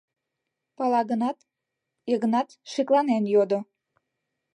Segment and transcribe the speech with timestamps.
[0.77, 1.37] —Пала гынат,
[2.09, 3.59] Йыгнат шекланен йодо.